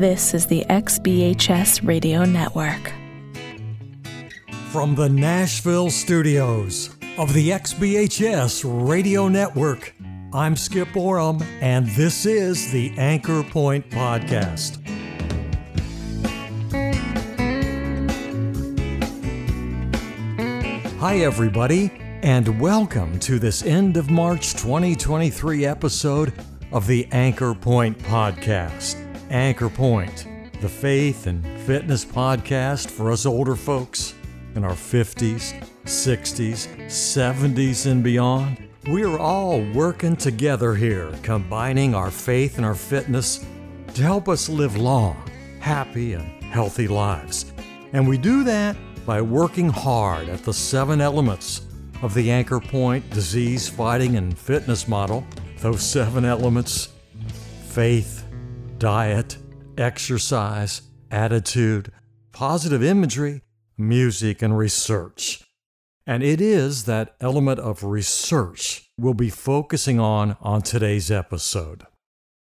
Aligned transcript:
This 0.00 0.32
is 0.32 0.46
the 0.46 0.64
XBHS 0.70 1.86
Radio 1.86 2.24
Network. 2.24 2.90
From 4.70 4.94
the 4.94 5.10
Nashville 5.10 5.90
studios 5.90 6.96
of 7.18 7.34
the 7.34 7.50
XBHS 7.50 8.64
Radio 8.88 9.28
Network, 9.28 9.94
I'm 10.32 10.56
Skip 10.56 10.96
Oram, 10.96 11.42
and 11.60 11.86
this 11.88 12.24
is 12.24 12.72
the 12.72 12.94
Anchor 12.96 13.42
Point 13.42 13.90
Podcast. 13.90 14.78
Hi, 20.98 21.16
everybody, 21.18 21.92
and 22.22 22.58
welcome 22.58 23.18
to 23.18 23.38
this 23.38 23.62
end 23.62 23.98
of 23.98 24.10
March 24.10 24.54
2023 24.54 25.66
episode 25.66 26.32
of 26.72 26.86
the 26.86 27.06
Anchor 27.12 27.54
Point 27.54 27.98
Podcast. 27.98 29.09
Anchor 29.30 29.68
Point, 29.68 30.26
the 30.60 30.68
faith 30.68 31.28
and 31.28 31.44
fitness 31.60 32.04
podcast 32.04 32.90
for 32.90 33.12
us 33.12 33.24
older 33.24 33.54
folks 33.54 34.14
in 34.56 34.64
our 34.64 34.72
50s, 34.72 35.54
60s, 35.84 36.66
70s, 36.86 37.88
and 37.88 38.02
beyond. 38.02 38.68
We 38.88 39.04
are 39.04 39.20
all 39.20 39.62
working 39.72 40.16
together 40.16 40.74
here, 40.74 41.12
combining 41.22 41.94
our 41.94 42.10
faith 42.10 42.56
and 42.56 42.66
our 42.66 42.74
fitness 42.74 43.46
to 43.94 44.02
help 44.02 44.28
us 44.28 44.48
live 44.48 44.76
long, 44.76 45.22
happy, 45.60 46.14
and 46.14 46.42
healthy 46.42 46.88
lives. 46.88 47.52
And 47.92 48.08
we 48.08 48.18
do 48.18 48.42
that 48.44 48.76
by 49.06 49.22
working 49.22 49.68
hard 49.68 50.28
at 50.28 50.42
the 50.42 50.52
seven 50.54 51.00
elements 51.00 51.62
of 52.02 52.14
the 52.14 52.32
Anchor 52.32 52.58
Point 52.58 53.08
disease 53.10 53.68
fighting 53.68 54.16
and 54.16 54.36
fitness 54.36 54.88
model. 54.88 55.24
Those 55.58 55.82
seven 55.82 56.24
elements 56.24 56.88
faith, 57.68 58.24
diet, 58.80 59.36
exercise, 59.76 60.80
attitude, 61.10 61.92
positive 62.32 62.82
imagery, 62.82 63.42
music, 63.76 64.40
and 64.40 64.56
research. 64.56 65.44
And 66.06 66.22
it 66.22 66.40
is 66.40 66.84
that 66.84 67.14
element 67.20 67.60
of 67.60 67.84
research 67.84 68.90
we'll 68.96 69.12
be 69.12 69.28
focusing 69.28 70.00
on 70.00 70.34
on 70.40 70.62
today's 70.62 71.10
episode. 71.10 71.82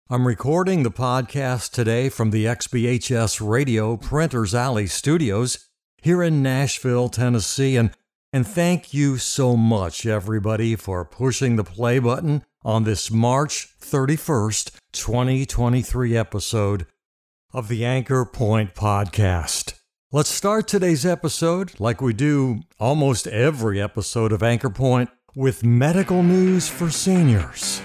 I'm 0.09 0.25
recording 0.25 0.81
the 0.81 0.89
podcast 0.89 1.71
today 1.71 2.09
from 2.09 2.31
the 2.31 2.45
XBHS 2.45 3.47
Radio 3.47 3.95
Printers 3.95 4.55
Alley 4.55 4.87
Studios 4.87 5.69
here 6.01 6.23
in 6.23 6.41
Nashville, 6.41 7.09
Tennessee, 7.09 7.77
and, 7.77 7.91
and 8.33 8.47
thank 8.47 8.91
you 8.91 9.19
so 9.19 9.55
much, 9.55 10.07
everybody, 10.07 10.75
for 10.75 11.05
pushing 11.05 11.57
the 11.57 11.63
play 11.63 11.99
button 11.99 12.43
on 12.65 12.83
this 12.83 13.11
March 13.11 13.67
31st, 13.81 14.71
2023 14.93 16.15
episode 16.15 16.85
of 17.51 17.67
the 17.67 17.85
Anchor 17.85 18.25
Point 18.25 18.73
Podcast. 18.73 19.73
Let's 20.11 20.29
start 20.29 20.67
today's 20.67 21.05
episode, 21.05 21.79
like 21.79 22.01
we 22.01 22.13
do 22.13 22.61
almost 22.79 23.27
every 23.27 23.81
episode 23.81 24.31
of 24.31 24.41
Anchor 24.43 24.69
Point, 24.69 25.09
with 25.35 25.63
medical 25.63 26.23
news 26.23 26.69
for 26.69 26.89
seniors. 26.89 27.81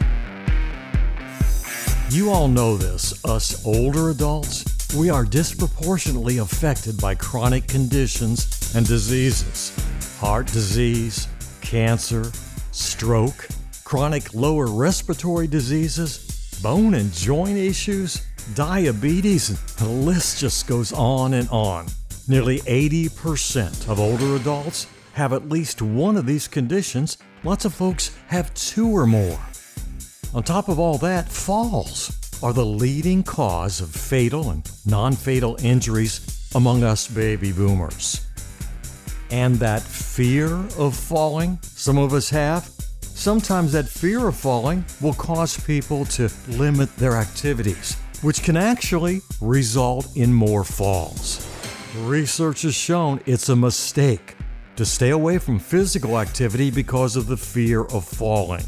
You 2.10 2.30
all 2.30 2.48
know 2.48 2.76
this, 2.76 3.24
us 3.24 3.66
older 3.66 4.10
adults, 4.10 4.64
we 4.94 5.10
are 5.10 5.24
disproportionately 5.24 6.38
affected 6.38 7.00
by 7.00 7.14
chronic 7.14 7.66
conditions 7.66 8.74
and 8.74 8.86
diseases 8.86 9.72
heart 10.18 10.46
disease, 10.48 11.28
cancer, 11.60 12.24
stroke, 12.72 13.46
chronic 13.88 14.34
lower 14.34 14.66
respiratory 14.66 15.46
diseases, 15.46 16.60
bone 16.62 16.92
and 16.92 17.10
joint 17.10 17.56
issues, 17.56 18.20
diabetes, 18.54 19.48
and 19.48 19.58
the 19.78 19.88
list 19.88 20.38
just 20.38 20.66
goes 20.66 20.92
on 20.92 21.32
and 21.32 21.48
on. 21.48 21.86
Nearly 22.28 22.58
80% 22.58 23.88
of 23.88 23.98
older 23.98 24.36
adults 24.36 24.86
have 25.14 25.32
at 25.32 25.48
least 25.48 25.80
one 25.80 26.18
of 26.18 26.26
these 26.26 26.46
conditions. 26.46 27.16
Lots 27.44 27.64
of 27.64 27.72
folks 27.72 28.14
have 28.26 28.52
two 28.52 28.94
or 28.94 29.06
more. 29.06 29.40
On 30.34 30.42
top 30.42 30.68
of 30.68 30.78
all 30.78 30.98
that, 30.98 31.26
falls 31.26 32.12
are 32.42 32.52
the 32.52 32.66
leading 32.66 33.22
cause 33.22 33.80
of 33.80 33.88
fatal 33.88 34.50
and 34.50 34.70
non 34.84 35.14
fatal 35.14 35.56
injuries 35.62 36.46
among 36.54 36.84
us 36.84 37.08
baby 37.08 37.52
boomers. 37.52 38.26
And 39.30 39.54
that 39.60 39.80
fear 39.80 40.52
of 40.76 40.94
falling 40.94 41.58
some 41.62 41.96
of 41.96 42.12
us 42.12 42.28
have, 42.28 42.70
sometimes 43.18 43.72
that 43.72 43.88
fear 43.88 44.28
of 44.28 44.36
falling 44.36 44.84
will 45.00 45.12
cause 45.14 45.58
people 45.64 46.04
to 46.04 46.30
limit 46.50 46.94
their 46.96 47.16
activities, 47.16 47.96
which 48.22 48.44
can 48.44 48.56
actually 48.56 49.20
result 49.40 50.16
in 50.16 50.32
more 50.32 50.62
falls. 50.62 51.44
Research 51.96 52.62
has 52.62 52.76
shown 52.76 53.20
it's 53.26 53.48
a 53.48 53.56
mistake 53.56 54.36
to 54.76 54.86
stay 54.86 55.10
away 55.10 55.38
from 55.38 55.58
physical 55.58 56.20
activity 56.20 56.70
because 56.70 57.16
of 57.16 57.26
the 57.26 57.36
fear 57.36 57.82
of 57.86 58.04
falling. 58.04 58.64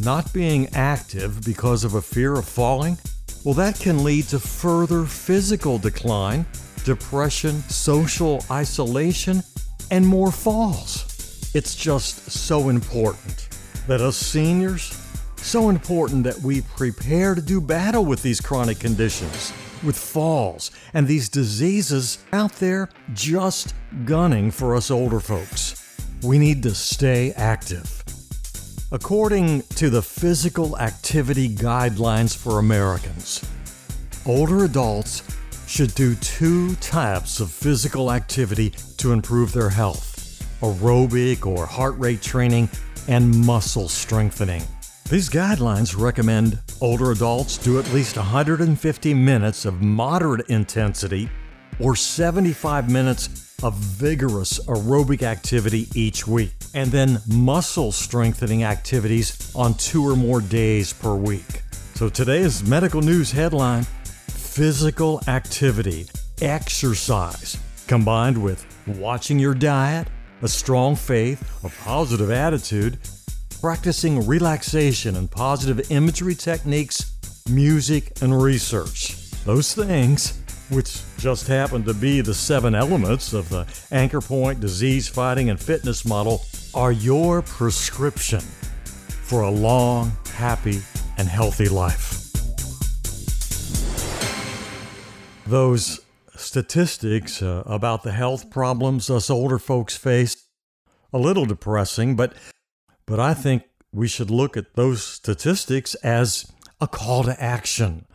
Not 0.00 0.32
being 0.32 0.74
active 0.74 1.44
because 1.44 1.84
of 1.84 1.94
a 1.94 2.02
fear 2.02 2.32
of 2.32 2.48
falling, 2.48 2.96
well, 3.44 3.54
that 3.54 3.78
can 3.78 4.02
lead 4.02 4.24
to 4.28 4.38
further 4.38 5.04
physical 5.04 5.76
decline, 5.76 6.46
depression, 6.84 7.60
social 7.64 8.42
isolation, 8.50 9.42
and 9.90 10.06
more 10.06 10.32
falls. 10.32 11.50
It's 11.54 11.76
just 11.76 12.30
so 12.30 12.70
important 12.70 13.50
that 13.86 14.00
us 14.00 14.16
seniors, 14.16 14.98
so 15.36 15.68
important 15.68 16.24
that 16.24 16.38
we 16.40 16.60
prepare 16.60 17.34
to 17.34 17.42
do 17.42 17.60
battle 17.60 18.04
with 18.04 18.22
these 18.22 18.40
chronic 18.40 18.78
conditions 18.78 19.52
with 19.82 19.98
falls 19.98 20.70
and 20.94 21.06
these 21.06 21.28
diseases 21.28 22.18
out 22.32 22.52
there 22.54 22.88
just 23.12 23.74
gunning 24.04 24.50
for 24.50 24.76
us 24.76 24.90
older 24.90 25.20
folks. 25.20 25.96
We 26.22 26.38
need 26.38 26.62
to 26.62 26.74
stay 26.74 27.32
active. 27.32 28.02
According 28.92 29.62
to 29.76 29.90
the 29.90 30.02
Physical 30.02 30.78
Activity 30.78 31.48
Guidelines 31.48 32.36
for 32.36 32.58
Americans, 32.58 33.42
older 34.26 34.64
adults 34.64 35.22
should 35.66 35.94
do 35.94 36.14
two 36.16 36.76
types 36.76 37.40
of 37.40 37.50
physical 37.50 38.12
activity 38.12 38.70
to 38.98 39.12
improve 39.12 39.52
their 39.52 39.70
health 39.70 40.10
aerobic 40.60 41.44
or 41.44 41.66
heart 41.66 41.98
rate 41.98 42.22
training 42.22 42.68
and 43.08 43.44
muscle 43.44 43.88
strengthening. 43.88 44.62
These 45.10 45.28
guidelines 45.28 45.98
recommend 45.98 46.58
older 46.80 47.10
adults 47.10 47.58
do 47.58 47.78
at 47.78 47.92
least 47.92 48.16
150 48.16 49.14
minutes 49.14 49.64
of 49.64 49.82
moderate 49.82 50.48
intensity 50.48 51.28
or 51.80 51.96
75 51.96 52.90
minutes 52.90 53.54
of 53.62 53.74
vigorous 53.74 54.58
aerobic 54.66 55.22
activity 55.22 55.88
each 55.94 56.26
week, 56.26 56.52
and 56.74 56.90
then 56.90 57.20
muscle 57.28 57.92
strengthening 57.92 58.64
activities 58.64 59.52
on 59.54 59.74
two 59.74 60.06
or 60.06 60.16
more 60.16 60.40
days 60.40 60.92
per 60.92 61.14
week. 61.14 61.62
So 61.94 62.08
today's 62.08 62.64
medical 62.64 63.00
news 63.00 63.30
headline 63.30 63.84
physical 64.28 65.20
activity, 65.28 66.06
exercise, 66.42 67.56
combined 67.86 68.42
with 68.42 68.66
watching 68.86 69.38
your 69.38 69.54
diet, 69.54 70.08
a 70.42 70.48
strong 70.48 70.96
faith, 70.96 71.64
a 71.64 71.68
positive 71.84 72.30
attitude, 72.30 72.98
practicing 73.60 74.26
relaxation 74.26 75.16
and 75.16 75.30
positive 75.30 75.90
imagery 75.90 76.34
techniques, 76.34 77.12
music, 77.48 78.12
and 78.20 78.42
research. 78.42 79.30
Those 79.44 79.72
things, 79.72 80.40
which 80.68 81.00
just 81.18 81.46
happen 81.46 81.84
to 81.84 81.94
be 81.94 82.20
the 82.20 82.34
seven 82.34 82.74
elements 82.74 83.32
of 83.32 83.48
the 83.48 83.66
Anchor 83.92 84.20
Point 84.20 84.58
disease 84.58 85.08
fighting 85.08 85.48
and 85.48 85.60
fitness 85.60 86.04
model, 86.04 86.44
are 86.74 86.92
your 86.92 87.42
prescription 87.42 88.40
for 88.40 89.42
a 89.42 89.50
long, 89.50 90.10
happy, 90.34 90.80
and 91.18 91.28
healthy 91.28 91.68
life. 91.68 92.18
Those 95.46 96.00
statistics 96.42 97.42
uh, 97.42 97.62
about 97.66 98.02
the 98.02 98.12
health 98.12 98.50
problems 98.50 99.08
us 99.10 99.30
older 99.30 99.58
folks 99.58 99.96
face, 99.96 100.46
a 101.12 101.18
little 101.18 101.46
depressing, 101.46 102.16
but 102.16 102.34
but 103.06 103.18
I 103.18 103.34
think 103.34 103.64
we 103.92 104.08
should 104.08 104.30
look 104.30 104.56
at 104.56 104.74
those 104.74 105.02
statistics 105.02 105.94
as 105.96 106.50
a 106.80 106.88
call 106.88 107.24
to 107.24 107.42
action, 107.42 108.06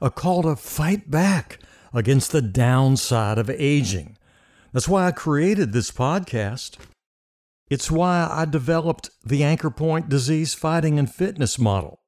a 0.00 0.10
call 0.10 0.42
to 0.42 0.56
fight 0.56 1.10
back 1.10 1.58
against 1.92 2.32
the 2.32 2.42
downside 2.42 3.38
of 3.38 3.50
aging. 3.50 4.16
That's 4.72 4.88
why 4.88 5.06
I 5.06 5.12
created 5.12 5.72
this 5.72 5.90
podcast. 5.90 6.76
It's 7.68 7.90
why 7.90 8.28
I 8.30 8.44
developed 8.44 9.10
the 9.24 9.42
Anchor 9.42 9.70
Point 9.70 10.08
disease 10.08 10.54
fighting 10.54 10.98
and 10.98 11.12
fitness 11.12 11.58
model. 11.58 12.00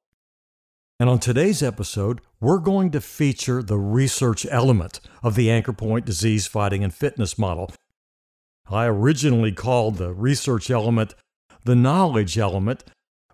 And 0.99 1.09
on 1.09 1.19
today's 1.19 1.63
episode, 1.63 2.19
we're 2.41 2.57
going 2.59 2.91
to 2.91 2.99
feature 2.99 3.63
the 3.63 3.77
research 3.77 4.45
element 4.49 4.99
of 5.23 5.35
the 5.35 5.49
Anchor 5.49 5.71
Point 5.71 6.05
disease 6.05 6.45
fighting 6.45 6.83
and 6.83 6.93
fitness 6.93 7.37
model. 7.37 7.71
I 8.69 8.85
originally 8.85 9.53
called 9.53 9.95
the 9.95 10.13
research 10.13 10.69
element 10.69 11.15
the 11.63 11.75
knowledge 11.75 12.37
element, 12.37 12.83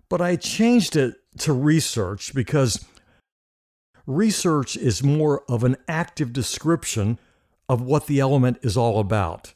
but 0.08 0.20
I 0.20 0.36
changed 0.36 0.94
it 0.94 1.16
to 1.38 1.52
research 1.52 2.34
because 2.34 2.84
research 4.06 4.76
is 4.76 5.02
more 5.02 5.42
of 5.48 5.64
an 5.64 5.76
active 5.88 6.32
description 6.32 7.18
of 7.68 7.82
what 7.82 8.06
the 8.06 8.20
element 8.20 8.58
is 8.62 8.76
all 8.76 9.00
about. 9.00 9.52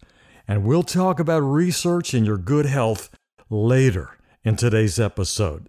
And 0.48 0.64
we'll 0.64 0.82
talk 0.82 1.20
about 1.20 1.40
research 1.40 2.12
and 2.12 2.26
your 2.26 2.38
good 2.38 2.66
health 2.66 3.10
later 3.48 4.18
in 4.42 4.56
today's 4.56 4.98
episode. 4.98 5.68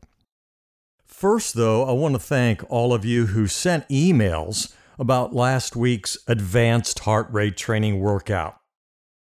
First, 1.21 1.53
though, 1.53 1.83
I 1.83 1.91
want 1.91 2.15
to 2.15 2.19
thank 2.19 2.63
all 2.67 2.95
of 2.95 3.05
you 3.05 3.27
who 3.27 3.45
sent 3.45 3.87
emails 3.89 4.73
about 4.97 5.35
last 5.35 5.75
week's 5.75 6.17
advanced 6.25 6.97
heart 6.97 7.27
rate 7.31 7.55
training 7.55 7.99
workout. 7.99 8.55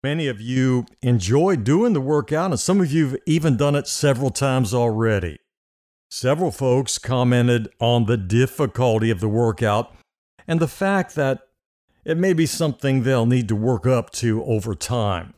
Many 0.02 0.26
of 0.26 0.42
you 0.42 0.88
enjoyed 1.04 1.64
doing 1.64 1.94
the 1.94 2.02
workout, 2.02 2.50
and 2.50 2.60
some 2.60 2.82
of 2.82 2.92
you 2.92 3.10
have 3.10 3.20
even 3.28 3.58
done 3.58 3.76
it 3.76 3.86
several 3.86 4.32
times 4.32 4.74
already. 4.74 5.38
Several 6.10 6.50
folks 6.50 6.98
commented 6.98 7.70
on 7.80 8.08
the 8.08 8.18
difficulty 8.18 9.12
of 9.12 9.20
the 9.20 9.30
workout 9.30 9.94
and 10.48 10.60
the 10.60 10.68
fact 10.68 11.14
that 11.14 11.42
it 12.04 12.18
may 12.18 12.34
be 12.34 12.48
something 12.48 13.04
they'll 13.04 13.28
need 13.28 13.48
to 13.50 13.56
work 13.56 13.86
up 13.86 14.10
to 14.14 14.44
over 14.46 14.74
time. 14.74 15.36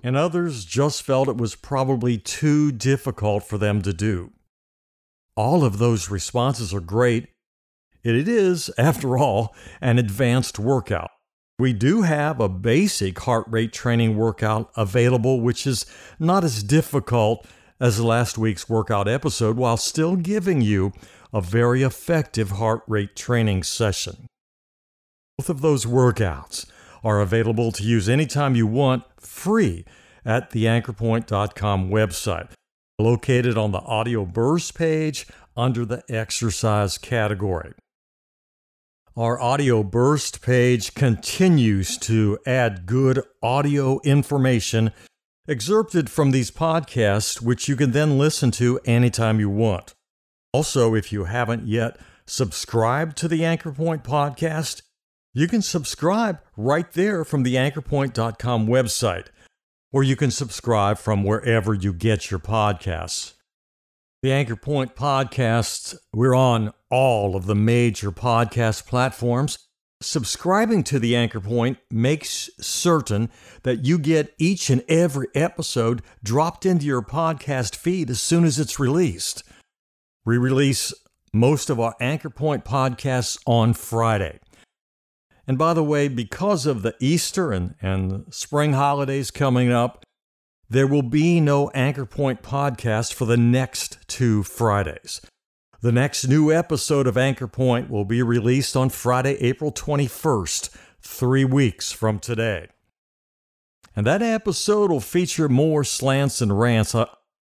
And 0.00 0.16
others 0.16 0.64
just 0.64 1.02
felt 1.02 1.26
it 1.26 1.36
was 1.36 1.56
probably 1.56 2.18
too 2.18 2.70
difficult 2.70 3.42
for 3.42 3.58
them 3.58 3.82
to 3.82 3.92
do. 3.92 4.30
All 5.36 5.64
of 5.64 5.78
those 5.78 6.10
responses 6.10 6.72
are 6.72 6.80
great. 6.80 7.28
It 8.02 8.28
is, 8.28 8.70
after 8.78 9.18
all, 9.18 9.54
an 9.80 9.98
advanced 9.98 10.58
workout. 10.58 11.10
We 11.58 11.72
do 11.72 12.02
have 12.02 12.40
a 12.40 12.48
basic 12.48 13.18
heart 13.20 13.46
rate 13.48 13.72
training 13.72 14.16
workout 14.16 14.70
available, 14.76 15.40
which 15.40 15.66
is 15.66 15.86
not 16.18 16.44
as 16.44 16.62
difficult 16.62 17.46
as 17.80 18.00
last 18.00 18.38
week's 18.38 18.68
workout 18.68 19.08
episode, 19.08 19.56
while 19.56 19.76
still 19.76 20.16
giving 20.16 20.60
you 20.60 20.92
a 21.32 21.40
very 21.40 21.82
effective 21.82 22.52
heart 22.52 22.82
rate 22.86 23.16
training 23.16 23.62
session. 23.62 24.26
Both 25.38 25.50
of 25.50 25.60
those 25.60 25.84
workouts 25.84 26.66
are 27.04 27.20
available 27.20 27.72
to 27.72 27.82
use 27.82 28.08
anytime 28.08 28.56
you 28.56 28.66
want, 28.66 29.04
free, 29.20 29.84
at 30.24 30.50
the 30.50 30.64
anchorpointe.com 30.64 31.90
website, 31.90 32.50
located 32.98 33.58
on 33.58 33.72
the 33.72 33.80
audio 33.80 34.24
burst 34.24 34.74
page 34.74 35.26
under 35.56 35.84
the 35.84 36.02
exercise 36.08 36.98
category. 36.98 37.72
Our 39.16 39.40
audio 39.40 39.82
burst 39.82 40.42
page 40.42 40.94
continues 40.94 41.96
to 41.98 42.38
add 42.46 42.84
good 42.84 43.22
audio 43.42 44.00
information 44.04 44.92
excerpted 45.48 46.10
from 46.10 46.32
these 46.32 46.50
podcasts, 46.50 47.40
which 47.40 47.68
you 47.68 47.76
can 47.76 47.92
then 47.92 48.18
listen 48.18 48.50
to 48.52 48.78
anytime 48.84 49.40
you 49.40 49.48
want. 49.48 49.94
Also, 50.52 50.94
if 50.94 51.12
you 51.12 51.24
haven't 51.24 51.66
yet 51.66 51.98
subscribed 52.26 53.16
to 53.18 53.28
the 53.28 53.44
Anchor 53.44 53.72
Point 53.72 54.04
podcast, 54.04 54.82
you 55.32 55.46
can 55.46 55.62
subscribe 55.62 56.40
right 56.56 56.90
there 56.92 57.24
from 57.24 57.42
the 57.42 57.54
anchorpointe.com 57.54 58.66
website, 58.66 59.26
or 59.96 60.04
you 60.04 60.14
can 60.14 60.30
subscribe 60.30 60.98
from 60.98 61.24
wherever 61.24 61.72
you 61.72 61.90
get 61.90 62.30
your 62.30 62.38
podcasts. 62.38 63.32
The 64.22 64.30
Anchor 64.30 64.54
Point 64.54 64.94
podcasts, 64.94 65.96
we're 66.12 66.34
on 66.34 66.74
all 66.90 67.34
of 67.34 67.46
the 67.46 67.54
major 67.54 68.12
podcast 68.12 68.86
platforms. 68.86 69.58
Subscribing 70.02 70.84
to 70.84 70.98
the 70.98 71.16
Anchor 71.16 71.40
Point 71.40 71.78
makes 71.90 72.50
certain 72.60 73.30
that 73.62 73.86
you 73.86 73.98
get 73.98 74.34
each 74.36 74.68
and 74.68 74.84
every 74.86 75.28
episode 75.34 76.02
dropped 76.22 76.66
into 76.66 76.84
your 76.84 77.00
podcast 77.00 77.74
feed 77.74 78.10
as 78.10 78.20
soon 78.20 78.44
as 78.44 78.58
it's 78.58 78.78
released. 78.78 79.44
We 80.26 80.36
release 80.36 80.92
most 81.32 81.70
of 81.70 81.80
our 81.80 81.94
Anchor 82.00 82.28
Point 82.28 82.66
podcasts 82.66 83.38
on 83.46 83.72
Friday. 83.72 84.40
And 85.46 85.56
by 85.56 85.74
the 85.74 85.84
way, 85.84 86.08
because 86.08 86.66
of 86.66 86.82
the 86.82 86.94
Easter 86.98 87.52
and, 87.52 87.74
and 87.80 88.32
spring 88.34 88.72
holidays 88.72 89.30
coming 89.30 89.70
up, 89.70 90.04
there 90.68 90.86
will 90.86 91.02
be 91.02 91.40
no 91.40 91.70
Anchor 91.70 92.06
Point 92.06 92.42
podcast 92.42 93.12
for 93.12 93.24
the 93.24 93.36
next 93.36 93.98
two 94.08 94.42
Fridays. 94.42 95.20
The 95.80 95.92
next 95.92 96.26
new 96.26 96.50
episode 96.50 97.06
of 97.06 97.16
Anchor 97.16 97.46
Point 97.46 97.88
will 97.88 98.04
be 98.04 98.22
released 98.22 98.76
on 98.76 98.88
Friday, 98.88 99.34
April 99.34 99.70
21st, 99.70 100.76
three 101.00 101.44
weeks 101.44 101.92
from 101.92 102.18
today. 102.18 102.68
And 103.94 104.04
that 104.06 104.22
episode 104.22 104.90
will 104.90 105.00
feature 105.00 105.48
more 105.48 105.84
slants 105.84 106.40
and 106.40 106.58
rants. 106.58 106.94
I 106.94 107.06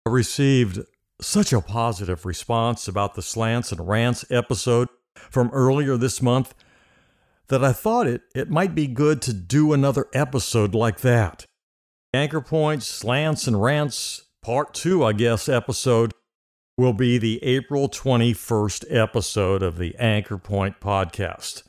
received 0.04 0.80
such 1.20 1.52
a 1.52 1.60
positive 1.60 2.26
response 2.26 2.88
about 2.88 3.14
the 3.14 3.22
slants 3.22 3.70
and 3.70 3.86
rants 3.86 4.24
episode 4.30 4.88
from 5.14 5.50
earlier 5.52 5.96
this 5.96 6.20
month 6.20 6.54
that 7.48 7.64
I 7.64 7.72
thought 7.72 8.06
it, 8.06 8.22
it 8.34 8.50
might 8.50 8.74
be 8.74 8.86
good 8.86 9.20
to 9.22 9.32
do 9.32 9.72
another 9.72 10.06
episode 10.12 10.74
like 10.74 11.00
that. 11.00 11.44
Anchor 12.12 12.40
Points, 12.40 12.86
Slants, 12.86 13.46
and 13.46 13.60
Rants, 13.60 14.22
Part 14.42 14.74
2, 14.74 15.04
I 15.04 15.12
guess, 15.12 15.48
episode 15.48 16.12
will 16.76 16.92
be 16.92 17.18
the 17.18 17.42
April 17.42 17.88
21st 17.88 18.84
episode 18.90 19.62
of 19.62 19.78
the 19.78 19.94
Anchor 19.98 20.38
Point 20.38 20.80
podcast. 20.80 21.62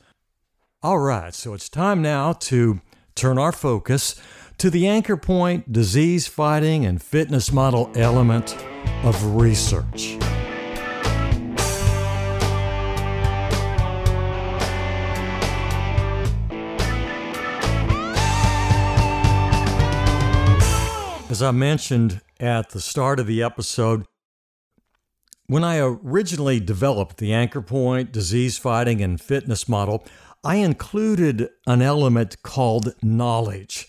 All 0.82 0.98
right, 0.98 1.34
so 1.34 1.54
it's 1.54 1.68
time 1.68 2.02
now 2.02 2.32
to 2.32 2.80
turn 3.14 3.38
our 3.38 3.52
focus 3.52 4.20
to 4.58 4.70
the 4.70 4.86
Anchor 4.86 5.16
Point 5.16 5.72
disease 5.72 6.26
fighting 6.26 6.84
and 6.84 7.02
fitness 7.02 7.52
model 7.52 7.90
element 7.94 8.56
of 9.04 9.36
research. 9.36 10.16
As 21.36 21.42
I 21.42 21.50
mentioned 21.50 22.22
at 22.40 22.70
the 22.70 22.80
start 22.80 23.20
of 23.20 23.26
the 23.26 23.42
episode, 23.42 24.06
when 25.48 25.64
I 25.64 25.76
originally 25.80 26.60
developed 26.60 27.18
the 27.18 27.34
anchor 27.34 27.60
point, 27.60 28.10
disease 28.10 28.56
fighting, 28.56 29.02
and 29.02 29.20
fitness 29.20 29.68
model, 29.68 30.06
I 30.42 30.56
included 30.56 31.50
an 31.66 31.82
element 31.82 32.42
called 32.42 32.94
knowledge. 33.02 33.86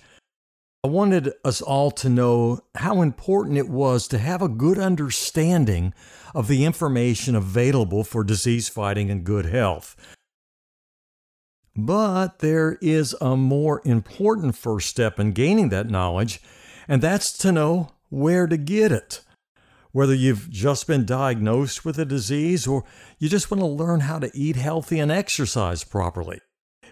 I 0.83 0.89
wanted 0.89 1.31
us 1.45 1.61
all 1.61 1.89
to 1.91 2.09
know 2.09 2.65
how 2.75 3.01
important 3.01 3.57
it 3.57 3.69
was 3.69 4.09
to 4.09 4.17
have 4.17 4.41
a 4.41 4.49
good 4.49 4.77
understanding 4.77 5.93
of 6.35 6.49
the 6.49 6.65
information 6.65 7.33
available 7.33 8.03
for 8.03 8.25
disease 8.25 8.67
fighting 8.67 9.09
and 9.09 9.23
good 9.23 9.45
health. 9.45 9.95
But 11.77 12.39
there 12.39 12.77
is 12.81 13.15
a 13.21 13.37
more 13.37 13.81
important 13.85 14.57
first 14.57 14.89
step 14.89 15.17
in 15.17 15.31
gaining 15.31 15.69
that 15.69 15.89
knowledge, 15.89 16.41
and 16.87 17.01
that's 17.01 17.31
to 17.39 17.51
know 17.51 17.89
where 18.09 18.47
to 18.47 18.57
get 18.57 18.91
it. 18.91 19.21
Whether 19.91 20.13
you've 20.13 20.49
just 20.49 20.87
been 20.87 21.05
diagnosed 21.05 21.83
with 21.83 21.97
a 21.97 22.05
disease 22.05 22.67
or 22.67 22.83
you 23.17 23.29
just 23.29 23.49
want 23.49 23.61
to 23.61 23.67
learn 23.67 24.01
how 24.01 24.19
to 24.19 24.31
eat 24.33 24.55
healthy 24.55 24.99
and 24.99 25.11
exercise 25.11 25.83
properly. 25.83 26.39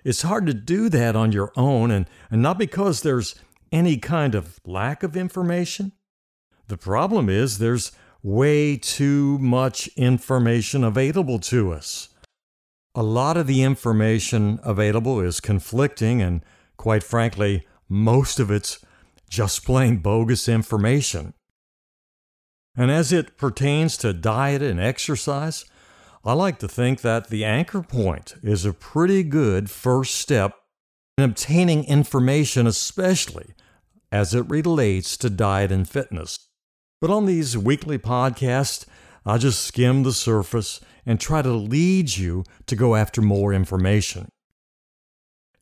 It's 0.03 0.21
hard 0.21 0.45
to 0.45 0.53
do 0.53 0.89
that 0.89 1.15
on 1.15 1.31
your 1.31 1.51
own, 1.55 1.89
and, 1.89 2.07
and 2.29 2.41
not 2.41 2.59
because 2.59 3.01
there's 3.01 3.35
any 3.71 3.97
kind 3.97 4.35
of 4.35 4.59
lack 4.65 5.01
of 5.01 5.17
information. 5.17 5.93
The 6.67 6.77
problem 6.77 7.27
is 7.27 7.57
there's 7.57 7.91
way 8.21 8.77
too 8.77 9.37
much 9.39 9.87
information 9.95 10.83
available 10.83 11.39
to 11.39 11.71
us. 11.71 12.09
A 12.93 13.03
lot 13.03 13.35
of 13.35 13.47
the 13.47 13.63
information 13.63 14.59
available 14.63 15.19
is 15.19 15.39
conflicting, 15.39 16.21
and 16.21 16.41
quite 16.77 17.03
frankly, 17.03 17.67
most 17.89 18.39
of 18.39 18.49
it's 18.49 18.79
just 19.29 19.65
plain 19.65 19.97
bogus 19.97 20.47
information. 20.47 21.33
And 22.77 22.91
as 22.91 23.13
it 23.13 23.37
pertains 23.37 23.97
to 23.97 24.13
diet 24.13 24.61
and 24.61 24.79
exercise, 24.79 25.65
I 26.23 26.33
like 26.33 26.59
to 26.59 26.67
think 26.67 27.01
that 27.01 27.29
the 27.29 27.45
anchor 27.45 27.81
point 27.81 28.35
is 28.43 28.65
a 28.65 28.73
pretty 28.73 29.23
good 29.23 29.69
first 29.69 30.15
step 30.15 30.53
in 31.17 31.23
obtaining 31.23 31.85
information, 31.85 32.67
especially 32.67 33.53
as 34.11 34.33
it 34.33 34.49
relates 34.49 35.17
to 35.17 35.29
diet 35.29 35.71
and 35.71 35.87
fitness. 35.87 36.49
But 36.99 37.11
on 37.11 37.25
these 37.25 37.57
weekly 37.57 37.97
podcasts, 37.97 38.85
I 39.25 39.37
just 39.37 39.61
skim 39.63 40.03
the 40.03 40.13
surface 40.13 40.81
and 41.05 41.19
try 41.19 41.41
to 41.41 41.53
lead 41.53 42.17
you 42.17 42.43
to 42.65 42.75
go 42.75 42.95
after 42.95 43.21
more 43.21 43.53
information. 43.53 44.29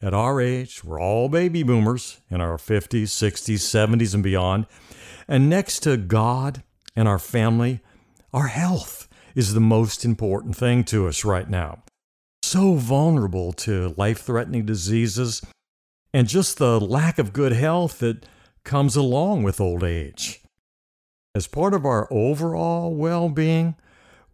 At 0.04 0.14
our 0.14 0.42
age, 0.42 0.84
we're 0.84 1.00
all 1.00 1.30
baby 1.30 1.64
boomers 1.64 2.20
in 2.30 2.42
our 2.42 2.58
50s, 2.58 3.04
60s, 3.04 3.60
70s, 3.60 4.14
and 4.14 4.22
beyond. 4.22 4.66
And 5.30 5.50
next 5.50 5.80
to 5.84 5.96
God 5.96 6.62
and 6.94 7.08
our 7.08 7.18
family, 7.18 7.80
our 8.34 8.48
health 8.48 9.08
is 9.34 9.54
the 9.54 9.62
most 9.62 10.04
important 10.04 10.58
thing 10.58 10.84
to 10.86 11.08
us 11.08 11.24
right 11.24 11.50
now. 11.50 11.84
So 12.42 12.74
vulnerable 12.74 13.54
to 13.54 13.94
life 13.96 14.20
threatening 14.20 14.66
diseases 14.66 15.42
and 16.14 16.28
just 16.28 16.58
the 16.58 16.82
lack 16.82 17.18
of 17.18 17.32
good 17.32 17.54
health 17.54 18.00
that 18.00 18.26
comes 18.66 18.98
along 18.98 19.44
with 19.44 19.62
old 19.62 19.86
age. 19.86 20.42
As 21.34 21.48
part 21.48 21.74
of 21.74 21.86
our 21.86 22.10
overall 22.12 22.94
well 22.94 23.30
being, 23.30 23.76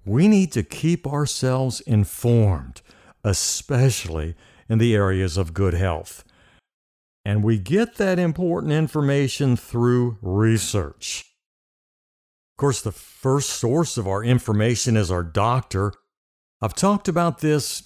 we 0.03 0.27
need 0.27 0.51
to 0.53 0.63
keep 0.63 1.05
ourselves 1.05 1.79
informed 1.81 2.81
especially 3.23 4.35
in 4.69 4.77
the 4.77 4.93
areas 4.93 5.38
of 5.38 5.53
good 5.53 5.73
health. 5.73 6.23
And 7.25 7.43
we 7.43 7.57
get 7.59 7.95
that 7.95 8.19
important 8.19 8.71
information 8.71 9.55
through 9.55 10.17
research. 10.21 11.25
Of 12.53 12.61
course, 12.61 12.81
the 12.81 12.91
first 12.91 13.49
source 13.49 13.97
of 13.97 14.07
our 14.07 14.23
information 14.23 14.95
is 14.95 15.11
our 15.11 15.23
doctor. 15.23 15.93
I've 16.61 16.75
talked 16.75 17.07
about 17.07 17.39
this 17.39 17.83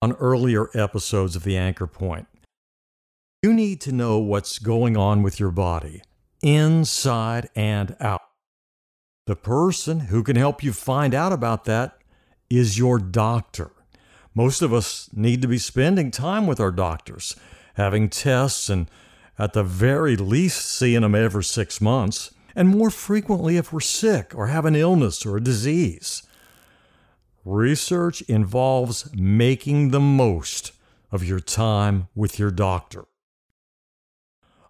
on 0.00 0.12
earlier 0.14 0.68
episodes 0.74 1.36
of 1.36 1.44
The 1.44 1.56
Anchor 1.56 1.86
Point. 1.86 2.26
You 3.42 3.52
need 3.52 3.80
to 3.82 3.92
know 3.92 4.18
what's 4.18 4.58
going 4.58 4.96
on 4.96 5.22
with 5.22 5.40
your 5.40 5.50
body, 5.50 6.02
inside 6.42 7.48
and 7.54 7.96
out. 8.00 8.22
The 9.26 9.36
person 9.36 10.00
who 10.00 10.22
can 10.22 10.36
help 10.36 10.62
you 10.64 10.72
find 10.72 11.14
out 11.14 11.32
about 11.32 11.64
that 11.64 11.98
is 12.50 12.78
your 12.78 12.98
doctor. 12.98 13.70
Most 14.34 14.62
of 14.62 14.72
us 14.72 15.10
need 15.12 15.42
to 15.42 15.48
be 15.48 15.58
spending 15.58 16.10
time 16.10 16.46
with 16.46 16.60
our 16.60 16.70
doctors, 16.70 17.36
having 17.74 18.08
tests, 18.08 18.68
and 18.68 18.88
at 19.38 19.52
the 19.52 19.62
very 19.62 20.16
least 20.16 20.64
seeing 20.66 21.02
them 21.02 21.14
every 21.14 21.44
six 21.44 21.80
months, 21.80 22.34
and 22.54 22.68
more 22.68 22.90
frequently 22.90 23.56
if 23.56 23.72
we're 23.72 23.80
sick 23.80 24.34
or 24.34 24.46
have 24.46 24.64
an 24.64 24.76
illness 24.76 25.26
or 25.26 25.36
a 25.36 25.42
disease. 25.42 26.22
Research 27.44 28.22
involves 28.22 29.12
making 29.14 29.90
the 29.90 30.00
most 30.00 30.72
of 31.10 31.24
your 31.24 31.40
time 31.40 32.08
with 32.14 32.38
your 32.38 32.50
doctor. 32.50 33.04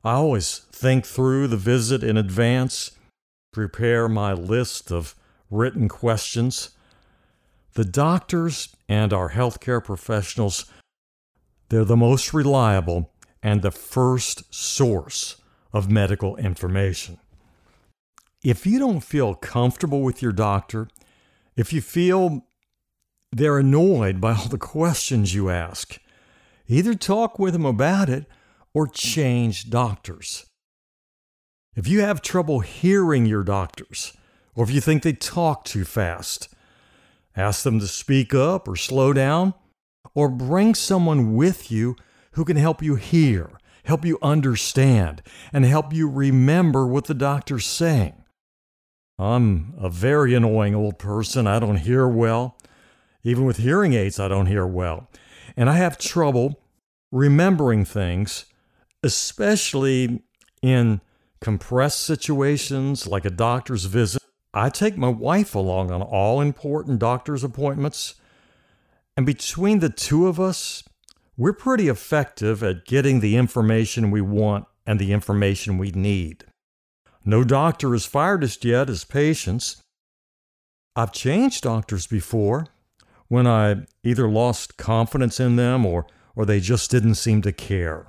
I 0.05 0.15
always 0.15 0.59
think 0.73 1.07
through 1.07 1.47
the 1.49 1.57
visit 1.57 2.03
in 2.03 2.17
advance, 2.17 2.93
prepare 3.53 4.09
my 4.09 4.33
list 4.33 4.91
of 4.91 5.15
written 5.51 5.89
questions. 5.89 6.71
The 7.75 7.85
doctors 7.85 8.75
and 8.93 9.11
our 9.11 9.31
healthcare 9.31 9.83
professionals, 9.83 10.67
they're 11.71 11.83
the 11.83 11.97
most 11.97 12.35
reliable 12.35 13.11
and 13.43 13.63
the 13.63 13.71
first 13.71 14.55
source 14.55 15.41
of 15.73 15.91
medical 15.91 16.37
information. 16.37 17.19
If 18.45 18.67
you 18.67 18.79
don't 18.79 19.01
feel 19.01 19.35
comfortable 19.35 20.03
with 20.03 20.21
your 20.21 20.33
doctor, 20.33 20.89
if 21.57 21.73
you 21.73 21.81
feel 21.81 22.45
they're 23.31 23.59
annoyed 23.59 24.21
by 24.21 24.35
all 24.35 24.49
the 24.49 24.59
questions 24.59 25.35
you 25.35 25.49
ask, 25.49 25.99
either 26.69 26.95
talk 26.95 27.39
with 27.39 27.55
them 27.55 27.65
about 27.65 28.11
it 28.11 28.27
or 28.75 28.87
change 28.87 29.71
doctors. 29.71 30.45
If 31.75 31.89
you 31.89 32.03
have 32.03 32.21
trouble 32.21 32.61
hearing 32.61 33.25
your 33.25 33.43
doctors, 33.43 34.15
or 34.55 34.65
if 34.65 34.71
you 34.71 34.83
think 34.83 35.03
they 35.03 35.15
talk 35.15 35.65
too 35.65 35.87
fast, 35.87 36.52
Ask 37.37 37.63
them 37.63 37.81
to 37.81 37.87
speak 37.87 38.35
up 38.35 38.69
or 38.69 38.77
slow 38.77 39.13
down, 39.13 39.55
or 40.15 40.29
bring 40.29 40.75
someone 40.75 41.35
with 41.35 41.71
you 41.71 41.97
who 42.33 42.45
can 42.45 42.57
help 42.57 42.83
you 42.83 42.97
hear, 42.97 43.51
help 43.85 44.05
you 44.05 44.19
understand, 44.23 45.23
and 45.53 45.65
help 45.65 45.93
you 45.93 46.09
remember 46.09 46.87
what 46.87 47.07
the 47.07 47.15
doctor's 47.15 47.67
saying. 47.67 48.15
I'm 49.19 49.75
a 49.79 49.89
very 49.89 50.35
annoying 50.35 50.75
old 50.75 50.99
person. 50.99 51.47
I 51.47 51.59
don't 51.59 51.77
hear 51.77 52.09
well. 52.09 52.59
Even 53.23 53.45
with 53.45 53.59
hearing 53.59 53.95
aids, 53.95 54.19
I 54.19 54.29
don't 54.29 54.47
hear 54.47 54.67
well. 54.67 55.09
And 55.57 55.71
I 55.71 55.75
have 55.75 55.97
trouble 55.99 56.61
remembering 57.13 57.85
things, 57.85 58.47
especially 59.03 60.23
in 60.63 61.01
compressed 61.41 62.01
situations 62.01 63.07
like 63.07 63.25
a 63.25 63.31
doctor's 63.31 63.85
visit 63.85 64.23
I 64.55 64.69
take 64.69 64.97
my 64.99 65.09
wife 65.09 65.55
along 65.55 65.91
on 65.91 66.03
all 66.03 66.41
important 66.41 66.99
doctor's 66.99 67.43
appointments, 67.43 68.15
and 69.17 69.25
between 69.25 69.79
the 69.79 69.89
two 69.89 70.27
of 70.27 70.39
us, 70.39 70.85
we're 71.37 71.55
pretty 71.55 71.89
effective 71.89 72.63
at 72.63 72.85
getting 72.85 73.21
the 73.21 73.37
information 73.37 74.11
we 74.11 74.21
want 74.21 74.67
and 74.87 74.99
the 74.99 75.13
information 75.13 75.79
we 75.79 75.91
need. 75.91 76.45
No 77.25 77.45
doctor 77.45 77.93
has 77.93 78.05
fired 78.05 78.45
us 78.45 78.63
yet 78.63 78.91
as 78.91 79.05
patients. 79.05 79.81
I've 80.95 81.13
changed 81.13 81.63
doctors 81.63 82.07
before 82.07 82.67
when 83.29 83.47
I 83.47 83.87
either 84.05 84.29
lost 84.29 84.77
confidence 84.77 85.41
in 85.41 85.57
them 85.57 85.87
or, 85.87 86.07
or 86.37 86.45
they 86.45 86.61
just 86.61 86.91
didn't 86.91 87.15
seem 87.15 87.41
to 87.43 87.53
care. 87.53 88.09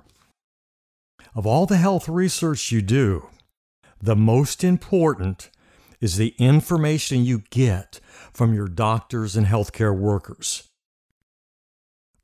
Of 1.36 1.48
all 1.48 1.66
the 1.66 1.78
health 1.78 2.10
research 2.10 2.72
you 2.72 2.82
do, 2.82 3.30
the 4.02 4.16
most 4.16 4.64
important 4.64 5.50
is 6.04 6.18
the 6.18 6.36
information 6.38 7.24
you 7.24 7.44
get 7.50 8.02
from 8.34 8.54
your 8.54 8.68
doctors 8.68 9.38
and 9.38 9.48
healthcare 9.48 9.98
workers. 9.98 10.68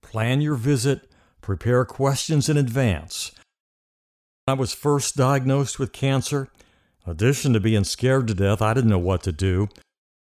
Plan 0.02 0.42
your 0.42 0.56
visit, 0.56 1.10
prepare 1.40 1.86
questions 1.86 2.50
in 2.50 2.58
advance. 2.58 3.32
When 4.44 4.58
I 4.58 4.60
was 4.60 4.74
first 4.74 5.16
diagnosed 5.16 5.80
with 5.80 5.94
cancer, 5.94 6.50
in 7.06 7.12
addition 7.14 7.54
to 7.54 7.62
being 7.62 7.86
scared 7.86 8.28
to 8.28 8.34
death, 8.34 8.62
I 8.62 8.74
didn't 8.74 8.90
know 8.90 9.00
what 9.00 9.24
to 9.24 9.32
do. 9.32 9.70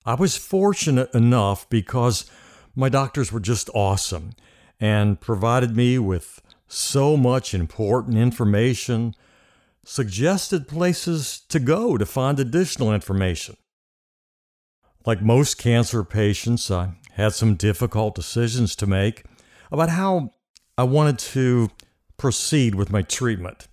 I 0.06 0.16
was 0.16 0.36
fortunate 0.36 1.14
enough 1.16 1.70
because 1.70 2.30
my 2.76 2.90
doctors 2.90 3.32
were 3.32 3.40
just 3.40 3.70
awesome 3.74 4.32
and 4.82 5.22
provided 5.22 5.78
me 5.78 5.98
with 5.98 6.42
so 6.68 7.16
much 7.16 7.54
important 7.54 8.18
information 8.18 9.16
suggested 9.86 10.68
places 10.68 11.42
to 11.48 11.60
go 11.60 11.98
to 11.98 12.06
find 12.06 12.40
additional 12.40 12.94
information. 12.94 13.56
Like 15.06 15.22
most 15.22 15.58
cancer 15.58 16.04
patients, 16.04 16.70
I 16.72 16.96
had 17.12 17.34
some 17.34 17.56
difficult 17.56 18.16
decisions 18.16 18.76
to 18.78 18.88
make 18.88 19.24
about 19.72 19.90
how 19.90 20.32
I 20.78 20.84
wanted 20.84 21.20
to 21.20 21.70
proceed 22.18 22.76
with 22.76 22.92
my 22.92 23.04
treatment. 23.04 23.68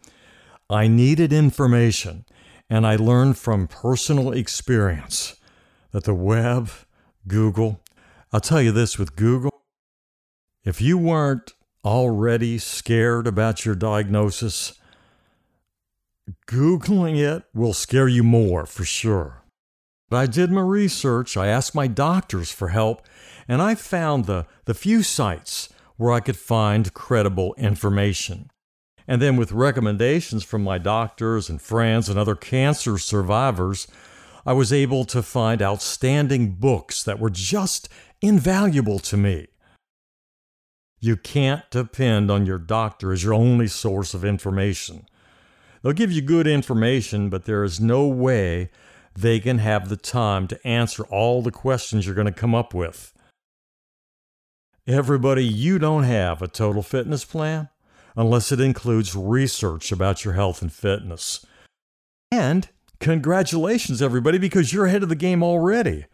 I 0.69 0.87
needed 0.87 1.33
information, 1.33 2.27
and 2.69 2.87
I 2.87 2.97
learned 2.97 3.39
from 3.39 3.67
personal 3.67 4.33
experience 4.33 5.37
that 5.93 6.05
the 6.05 6.15
web, 6.15 6.71
Google, 7.27 7.81
I'll 8.33 8.41
tell 8.41 8.63
you 8.63 8.73
this 8.73 8.99
with 8.99 9.17
Google, 9.17 9.65
if 10.65 10.81
you 10.81 10.99
weren't 10.99 11.53
already 11.85 12.59
scared 12.59 13.27
about 13.27 13.65
your 13.65 13.75
diagnosis, 13.75 14.75
Googling 16.47 17.17
it 17.17 17.45
will 17.55 17.73
scare 17.73 18.09
you 18.09 18.23
more 18.23 18.67
for 18.67 18.85
sure. 18.85 19.43
But 20.09 20.17
I 20.19 20.27
did 20.27 20.51
my 20.51 20.61
research, 20.61 21.37
I 21.37 21.49
asked 21.49 21.75
my 21.75 21.87
doctors 21.87 22.53
for 22.53 22.69
help, 22.69 23.07
and 23.49 23.63
I 23.63 23.75
found 23.75 24.27
the, 24.27 24.47
the 24.67 24.75
few 24.75 25.03
sites 25.03 25.69
where 25.97 26.13
I 26.13 26.21
could 26.21 26.37
find 26.37 26.95
credible 26.95 27.55
information. 27.57 28.51
And 29.09 29.21
then, 29.21 29.37
with 29.37 29.53
recommendations 29.53 30.45
from 30.45 30.63
my 30.63 30.79
doctors 30.79 31.49
and 31.49 31.61
friends 31.61 32.09
and 32.09 32.19
other 32.19 32.37
cancer 32.37 32.99
survivors, 32.99 33.89
I 34.47 34.53
was 34.53 34.73
able 34.73 35.05
to 35.07 35.23
find 35.23 35.61
outstanding 35.61 36.55
books 36.55 37.03
that 37.03 37.19
were 37.19 37.31
just 37.31 37.89
invaluable 38.21 38.99
to 39.01 39.17
me. 39.17 39.49
You 41.01 41.17
can't 41.17 41.69
depend 41.71 42.31
on 42.31 42.47
your 42.47 42.59
doctor 42.59 43.13
as 43.13 43.25
your 43.25 43.35
only 43.35 43.67
source 43.67 44.15
of 44.15 44.25
information. 44.25 45.07
They'll 45.83 45.93
give 45.93 46.13
you 46.13 46.23
good 46.23 46.47
information, 46.47 47.29
but 47.29 47.45
there 47.45 47.65
is 47.65 47.81
no 47.81 48.07
way 48.07 48.71
they 49.15 49.41
can 49.41 49.59
have 49.59 49.89
the 49.89 49.97
time 49.97 50.47
to 50.49 50.67
answer 50.67 51.05
all 51.05 51.43
the 51.43 51.51
questions 51.51 52.07
you're 52.07 52.15
going 52.15 52.27
to 52.27 52.33
come 52.33 52.55
up 52.55 52.73
with. 52.73 53.13
Everybody, 54.87 55.45
you 55.45 55.79
don't 55.79 56.05
have 56.05 56.43
a 56.43 56.49
total 56.49 56.83
fitness 56.83 57.25
plan 57.25 57.69
unless 58.17 58.53
it 58.53 58.61
includes 58.61 59.15
research 59.15 59.93
about 59.93 60.25
your 60.25 60.35
health 60.35 60.63
and 60.63 60.73
fitness. 60.73 61.45
And 62.31 62.69
congratulations, 63.01 64.03
everybody, 64.03 64.39
because 64.39 64.73
you're 64.73 64.87
ahead 64.87 65.03
of 65.03 65.09
the 65.09 65.15
game 65.15 65.43
already. 65.43 66.07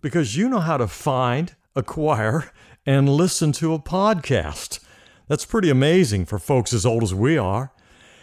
Because 0.00 0.36
you 0.36 0.48
know 0.48 0.60
how 0.60 0.76
to 0.76 0.88
find, 0.88 1.54
acquire, 1.76 2.50
and 2.84 3.08
listen 3.08 3.52
to 3.52 3.74
a 3.74 3.78
podcast. 3.78 4.80
That's 5.28 5.46
pretty 5.46 5.70
amazing 5.70 6.26
for 6.26 6.38
folks 6.38 6.72
as 6.72 6.84
old 6.84 7.02
as 7.02 7.14
we 7.14 7.38
are. 7.38 7.72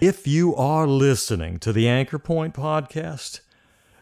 If 0.01 0.25
you 0.25 0.55
are 0.55 0.87
listening 0.87 1.59
to 1.59 1.73
the 1.73 1.89
Anchor 1.89 2.19
Point 2.19 2.53
podcast, 2.53 3.41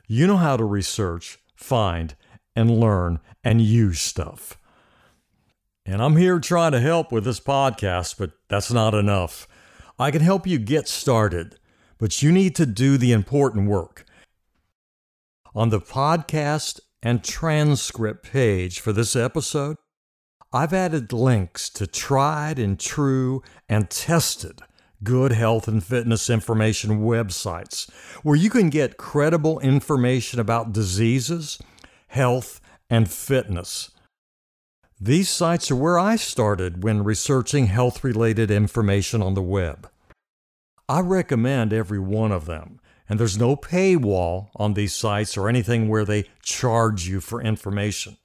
you 0.06 0.28
know 0.28 0.38
how 0.38 0.56
to 0.56 0.64
research, 0.64 1.40
find, 1.56 2.16
and 2.56 2.80
learn 2.80 3.20
and 3.44 3.62
use 3.62 4.00
stuff. 4.00 4.60
And 5.88 6.00
I'm 6.00 6.16
here 6.16 6.40
trying 6.40 6.74
to 6.74 6.80
help 6.80 7.12
with 7.12 7.24
this 7.24 7.40
podcast, 7.40 8.20
but 8.20 8.34
that's 8.48 8.72
not 8.72 8.94
enough. 8.94 9.48
I 9.98 10.12
can 10.12 10.22
help 10.22 10.46
you 10.46 10.60
get 10.60 10.88
started, 10.88 11.56
but 11.98 12.22
you 12.22 12.32
need 12.32 12.56
to 12.58 12.68
do 12.68 13.00
the 13.00 13.12
important 13.12 13.68
work. 13.68 14.06
On 15.56 15.70
the 15.70 15.82
podcast 15.82 16.80
and 17.02 17.24
transcript 17.24 18.32
page 18.32 18.82
for 18.82 18.94
this 18.94 19.16
episode, 19.16 19.78
I've 20.54 20.74
added 20.74 21.12
links 21.12 21.72
to 21.72 21.88
tried 21.88 22.60
and 22.60 22.80
true 22.80 23.42
and 23.68 23.90
tested 23.90 24.62
good 25.04 25.32
health 25.32 25.68
and 25.68 25.84
fitness 25.84 26.30
information 26.30 27.02
websites 27.02 27.90
where 28.24 28.36
you 28.36 28.50
can 28.50 28.70
get 28.70 28.98
credible 28.98 29.60
information 29.60 30.40
about 30.40 30.74
diseases, 30.74 31.60
health, 32.08 32.60
and 32.90 33.10
fitness. 33.10 33.92
These 35.00 35.30
sites 35.30 35.70
are 35.70 35.76
where 35.76 36.00
I 36.00 36.16
started 36.16 36.84
when 36.84 37.04
researching 37.04 37.68
health 37.68 38.04
related 38.04 38.50
information 38.50 39.22
on 39.22 39.36
the 39.36 39.44
web. 39.44 39.90
I 40.90 41.02
recommend 41.02 41.72
every 41.72 42.00
one 42.00 42.32
of 42.32 42.46
them, 42.46 42.80
and 43.08 43.20
there's 43.20 43.38
no 43.38 43.56
paywall 43.56 44.50
on 44.56 44.74
these 44.74 44.94
sites 44.94 45.38
or 45.38 45.50
anything 45.50 45.88
where 45.88 46.06
they 46.06 46.26
charge 46.42 47.08
you 47.08 47.22
for 47.22 47.42
information. 47.42 48.18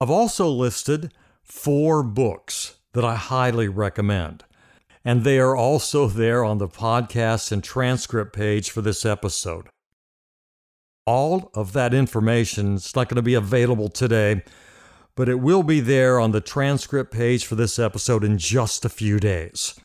I've 0.00 0.10
also 0.10 0.48
listed 0.48 1.12
four 1.42 2.02
books 2.02 2.76
that 2.94 3.04
I 3.04 3.14
highly 3.14 3.68
recommend, 3.68 4.44
and 5.04 5.22
they 5.22 5.38
are 5.38 5.56
also 5.56 6.06
there 6.06 6.44
on 6.44 6.58
the 6.58 6.68
podcast 6.68 7.52
and 7.52 7.62
transcript 7.62 8.34
page 8.34 8.70
for 8.70 8.80
this 8.80 9.04
episode. 9.04 9.68
All 11.06 11.50
of 11.54 11.72
that 11.74 11.92
information 11.92 12.76
is 12.76 12.96
not 12.96 13.08
going 13.08 13.16
to 13.16 13.22
be 13.22 13.34
available 13.34 13.88
today 13.88 14.42
but 15.16 15.28
it 15.28 15.40
will 15.40 15.62
be 15.62 15.80
there 15.80 16.18
on 16.18 16.32
the 16.32 16.40
transcript 16.40 17.12
page 17.12 17.46
for 17.46 17.54
this 17.54 17.78
episode 17.78 18.24
in 18.24 18.38
just 18.38 18.84
a 18.84 18.88
few 18.88 19.20
days. 19.20 19.78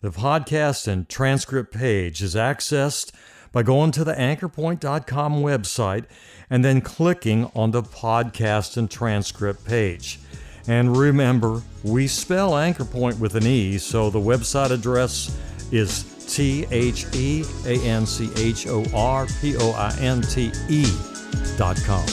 The 0.00 0.10
podcast 0.10 0.88
and 0.88 1.08
transcript 1.08 1.72
page 1.72 2.22
is 2.22 2.34
accessed 2.34 3.12
by 3.52 3.62
going 3.62 3.92
to 3.92 4.04
the 4.04 4.14
anchorpointe.com 4.14 5.42
website 5.42 6.04
and 6.50 6.64
then 6.64 6.80
clicking 6.80 7.50
on 7.54 7.70
the 7.70 7.82
podcast 7.82 8.76
and 8.76 8.90
transcript 8.90 9.64
page. 9.64 10.18
And 10.68 10.96
remember, 10.96 11.62
we 11.84 12.08
spell 12.08 12.56
Anchor 12.56 12.84
Point 12.84 13.20
with 13.20 13.36
an 13.36 13.46
E, 13.46 13.78
so 13.78 14.10
the 14.10 14.18
website 14.18 14.70
address 14.70 15.36
is 15.70 16.04
T 16.26 16.66
H 16.72 17.06
E 17.14 17.44
A 17.64 17.80
N 17.82 18.04
C 18.04 18.30
H 18.36 18.66
O 18.66 18.84
R 18.92 19.26
P 19.40 19.56
O 19.56 19.70
I 19.72 19.96
N 20.00 20.22
T 20.22 20.50
E 20.68 20.84
dot 21.56 21.76
com. 21.84 22.04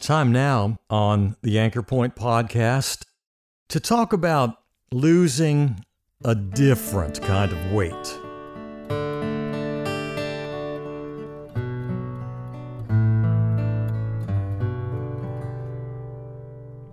Time 0.00 0.32
now 0.32 0.76
on 0.90 1.36
the 1.42 1.58
Anchor 1.58 1.82
Point 1.82 2.16
podcast 2.16 3.04
to 3.68 3.78
talk 3.78 4.12
about 4.12 4.59
losing 4.92 5.84
a 6.24 6.34
different 6.34 7.22
kind 7.22 7.52
of 7.52 7.72
weight. 7.72 7.92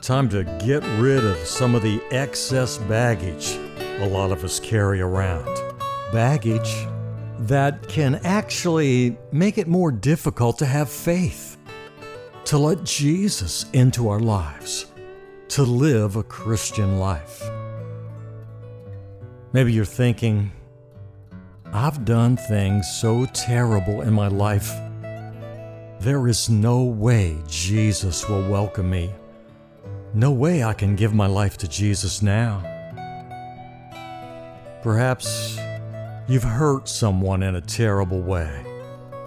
Time 0.03 0.29
to 0.29 0.43
get 0.63 0.83
rid 0.99 1.25
of 1.25 1.37
some 1.37 1.73
of 1.73 1.81
the 1.81 1.99
excess 2.11 2.77
baggage 2.77 3.57
a 3.99 4.07
lot 4.07 4.31
of 4.31 4.43
us 4.43 4.59
carry 4.59 5.01
around. 5.01 5.49
Baggage 6.13 6.85
that 7.39 7.87
can 7.87 8.15
actually 8.23 9.17
make 9.31 9.57
it 9.57 9.67
more 9.67 9.91
difficult 9.91 10.59
to 10.59 10.67
have 10.67 10.87
faith 10.87 11.57
to 12.45 12.59
let 12.59 12.83
Jesus 12.83 13.65
into 13.73 14.07
our 14.07 14.19
lives, 14.19 14.85
to 15.49 15.63
live 15.63 16.15
a 16.15 16.23
Christian 16.23 16.99
life. 16.99 17.43
Maybe 19.53 19.71
you're 19.71 19.85
thinking, 19.85 20.51
I've 21.71 22.05
done 22.05 22.37
things 22.37 22.87
so 22.89 23.25
terrible 23.27 24.01
in 24.01 24.13
my 24.13 24.27
life. 24.27 24.71
There 26.01 26.27
is 26.27 26.49
no 26.49 26.83
way 26.83 27.37
Jesus 27.47 28.27
will 28.27 28.47
welcome 28.49 28.89
me. 28.89 29.13
No 30.13 30.31
way 30.31 30.63
I 30.63 30.73
can 30.73 30.95
give 30.95 31.13
my 31.13 31.27
life 31.27 31.57
to 31.59 31.67
Jesus 31.67 32.21
now. 32.21 32.61
Perhaps 34.81 35.57
you've 36.27 36.43
hurt 36.43 36.87
someone 36.87 37.41
in 37.41 37.55
a 37.55 37.61
terrible 37.61 38.21
way, 38.21 38.65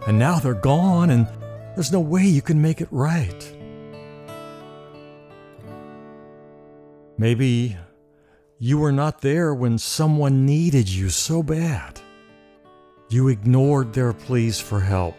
and 0.07 0.19
now 0.19 0.39
they're 0.39 0.55
gone 0.55 1.11
and 1.11 1.27
there's 1.75 1.93
no 1.93 2.01
way 2.01 2.25
you 2.25 2.43
can 2.43 2.61
make 2.61 2.81
it 2.81 2.89
right. 2.91 3.57
Maybe 7.19 7.77
you 8.61 8.79
were 8.79 8.93
not 8.93 9.21
there 9.21 9.53
when 9.53 9.79
someone 9.79 10.47
needed 10.47 10.89
you 10.89 11.09
so 11.09 11.43
bad. 11.43 12.01
You 13.09 13.27
ignored 13.27 13.93
their 13.93 14.13
pleas 14.13 14.61
for 14.61 14.79
help. 14.79 15.17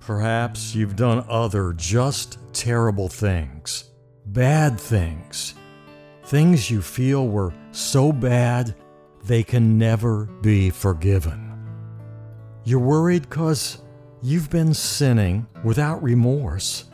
Perhaps 0.00 0.74
you've 0.74 0.96
done 0.96 1.24
other 1.28 1.72
just 1.72 2.38
terrible 2.52 3.08
things, 3.08 3.84
bad 4.26 4.80
things, 4.80 5.54
things 6.24 6.68
you 6.68 6.82
feel 6.82 7.28
were 7.28 7.54
so 7.70 8.10
bad 8.10 8.74
they 9.24 9.44
can 9.44 9.78
never 9.78 10.24
be 10.42 10.70
forgiven. 10.70 11.52
You're 12.64 12.80
worried 12.80 13.28
because 13.28 13.78
You've 14.22 14.50
been 14.50 14.74
sinning 14.74 15.46
without 15.62 16.02
remorse 16.02 16.86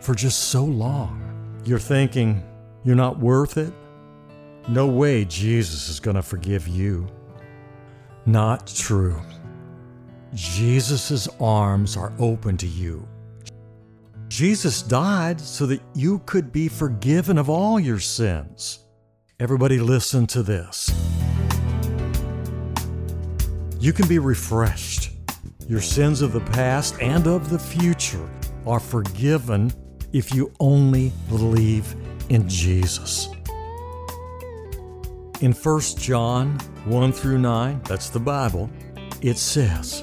for 0.00 0.14
just 0.14 0.38
so 0.44 0.64
long. 0.64 1.60
You're 1.64 1.78
thinking 1.78 2.42
you're 2.82 2.96
not 2.96 3.18
worth 3.18 3.58
it? 3.58 3.74
No 4.68 4.86
way 4.86 5.24
Jesus 5.24 5.88
is 5.88 6.00
going 6.00 6.16
to 6.16 6.22
forgive 6.22 6.68
you. 6.68 7.08
Not 8.26 8.66
true. 8.66 9.20
Jesus' 10.34 11.28
arms 11.40 11.96
are 11.96 12.12
open 12.18 12.56
to 12.58 12.66
you. 12.66 13.08
Jesus 14.28 14.82
died 14.82 15.40
so 15.40 15.64
that 15.66 15.80
you 15.94 16.18
could 16.26 16.52
be 16.52 16.68
forgiven 16.68 17.38
of 17.38 17.48
all 17.48 17.80
your 17.80 17.98
sins. 17.98 18.80
Everybody, 19.40 19.78
listen 19.78 20.26
to 20.28 20.42
this. 20.42 20.92
You 23.80 23.92
can 23.92 24.06
be 24.06 24.18
refreshed 24.18 25.12
your 25.68 25.82
sins 25.82 26.22
of 26.22 26.32
the 26.32 26.40
past 26.40 26.96
and 26.98 27.26
of 27.26 27.50
the 27.50 27.58
future 27.58 28.26
are 28.66 28.80
forgiven 28.80 29.70
if 30.14 30.34
you 30.34 30.50
only 30.60 31.12
believe 31.28 31.94
in 32.30 32.48
Jesus. 32.48 33.28
In 35.40 35.52
1 35.52 35.80
John 35.98 36.58
1 36.86 37.12
through 37.12 37.38
9, 37.38 37.82
that's 37.84 38.10
the 38.10 38.18
Bible, 38.18 38.68
it 39.22 39.38
says, 39.38 40.02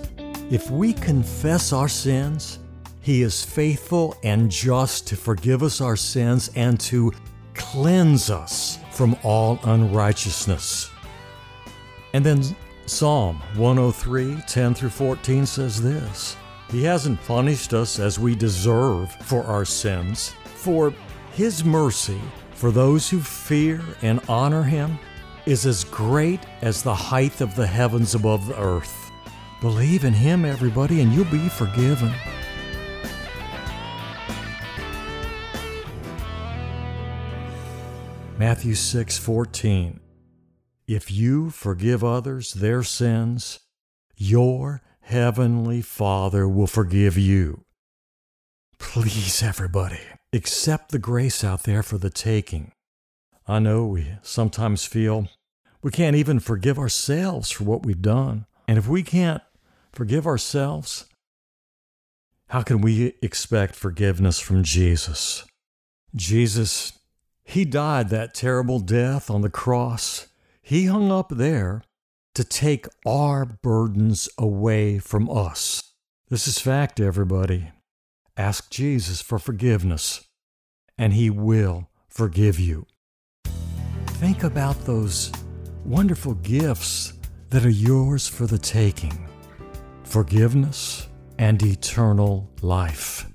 If 0.49 0.71
we 0.71 0.93
confess 0.93 1.73
our 1.73 1.89
sins, 1.89 2.59
he 3.01 3.21
is 3.21 3.43
faithful 3.43 4.17
and 4.23 4.49
just 4.49 5.07
to 5.07 5.17
forgive 5.17 5.61
us 5.61 5.81
our 5.81 5.97
sins 5.97 6.51
and 6.55 6.79
to 6.81 7.11
cleanse 7.53 8.29
us 8.29 8.79
from 8.91 9.17
all 9.23 9.59
unrighteousness. 9.65 10.89
And 12.13 12.25
then 12.25 12.41
Psalm 12.85 13.41
103, 13.55 14.41
10 14.47 14.73
through 14.73 14.89
14 14.89 15.45
says 15.45 15.81
this 15.81 16.37
He 16.69 16.81
hasn't 16.85 17.21
punished 17.25 17.73
us 17.73 17.99
as 17.99 18.17
we 18.17 18.35
deserve 18.35 19.11
for 19.23 19.43
our 19.43 19.65
sins, 19.65 20.29
for 20.45 20.93
His 21.33 21.65
mercy 21.65 22.21
for 22.53 22.71
those 22.71 23.09
who 23.09 23.19
fear 23.19 23.81
and 24.01 24.21
honor 24.29 24.63
Him 24.63 24.97
is 25.45 25.65
as 25.65 25.83
great 25.83 26.39
as 26.61 26.81
the 26.81 26.95
height 26.95 27.41
of 27.41 27.55
the 27.55 27.67
heavens 27.67 28.15
above 28.15 28.47
the 28.47 28.59
earth. 28.59 29.11
Believe 29.61 30.03
in 30.03 30.13
Him, 30.13 30.45
everybody, 30.45 31.01
and 31.01 31.13
you'll 31.13 31.25
be 31.25 31.49
forgiven. 31.49 32.13
Matthew 38.37 38.75
6 38.75 39.17
14. 39.17 39.99
If 40.87 41.09
you 41.09 41.49
forgive 41.49 42.03
others 42.03 42.53
their 42.53 42.83
sins, 42.83 43.59
your 44.17 44.81
heavenly 44.99 45.81
Father 45.81 46.47
will 46.47 46.67
forgive 46.67 47.17
you. 47.17 47.63
Please, 48.77 49.41
everybody, 49.41 50.01
accept 50.33 50.91
the 50.91 50.99
grace 50.99 51.43
out 51.43 51.63
there 51.63 51.81
for 51.81 51.97
the 51.97 52.09
taking. 52.09 52.71
I 53.47 53.59
know 53.59 53.85
we 53.85 54.17
sometimes 54.21 54.85
feel 54.85 55.27
we 55.81 55.91
can't 55.91 56.15
even 56.15 56.39
forgive 56.39 56.79
ourselves 56.79 57.51
for 57.51 57.63
what 57.63 57.85
we've 57.85 58.01
done. 58.01 58.45
And 58.67 58.77
if 58.77 58.87
we 58.87 59.03
can't 59.03 59.43
forgive 59.91 60.25
ourselves, 60.25 61.05
how 62.49 62.63
can 62.63 62.81
we 62.81 63.15
expect 63.21 63.75
forgiveness 63.75 64.39
from 64.39 64.63
Jesus? 64.63 65.45
Jesus, 66.15 66.93
He 67.43 67.65
died 67.65 68.09
that 68.09 68.33
terrible 68.33 68.79
death 68.79 69.29
on 69.29 69.41
the 69.41 69.49
cross 69.49 70.27
he 70.67 70.85
hung 70.85 71.11
up 71.11 71.29
there 71.29 71.83
to 72.33 72.43
take 72.43 72.87
our 73.05 73.45
burdens 73.45 74.27
away 74.35 74.97
from 74.97 75.29
us. 75.29 75.93
This 76.27 76.47
is 76.47 76.57
fact, 76.57 76.99
everybody. 76.99 77.69
Ask 78.35 78.71
Jesus 78.71 79.21
for 79.21 79.37
forgiveness, 79.37 80.25
and 80.97 81.13
He 81.13 81.29
will 81.29 81.87
forgive 82.09 82.59
you. 82.59 82.87
Think 84.19 84.43
about 84.43 84.79
those 84.85 85.29
wonderful 85.83 86.35
gifts 86.35 87.13
that 87.49 87.65
are 87.65 87.69
yours 87.69 88.29
for 88.29 88.47
the 88.47 88.57
taking 88.57 89.27
forgiveness 90.05 91.09
and 91.37 91.61
eternal 91.61 92.49
life. 92.61 93.29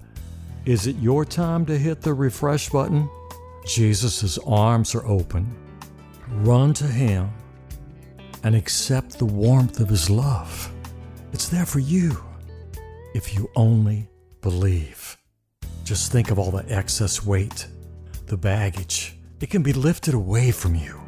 Is 0.64 0.86
it 0.86 0.96
your 0.96 1.26
time 1.26 1.66
to 1.66 1.76
hit 1.76 2.00
the 2.00 2.14
refresh 2.14 2.70
button? 2.70 3.10
Jesus' 3.66 4.38
arms 4.46 4.94
are 4.94 5.06
open. 5.06 5.54
Run 6.28 6.72
to 6.74 6.86
Him 6.86 7.30
and 8.42 8.54
accept 8.54 9.18
the 9.18 9.26
warmth 9.26 9.80
of 9.80 9.90
His 9.90 10.08
love. 10.08 10.72
It's 11.34 11.50
there 11.50 11.66
for 11.66 11.80
you 11.80 12.16
if 13.14 13.34
you 13.34 13.50
only 13.54 14.08
believe. 14.40 15.18
Just 15.84 16.10
think 16.10 16.30
of 16.30 16.38
all 16.38 16.50
the 16.50 16.64
excess 16.72 17.24
weight, 17.24 17.66
the 18.26 18.38
baggage. 18.38 19.19
It 19.40 19.48
can 19.48 19.62
be 19.62 19.72
lifted 19.72 20.12
away 20.12 20.50
from 20.50 20.74
you. 20.74 21.00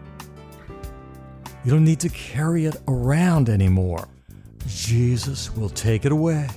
You 1.64 1.70
don't 1.70 1.84
need 1.84 2.00
to 2.00 2.08
carry 2.08 2.64
it 2.64 2.76
around 2.88 3.50
anymore. 3.50 4.08
Jesus 4.66 5.54
will 5.54 5.68
take 5.68 6.06
it 6.06 6.12
away 6.12 6.48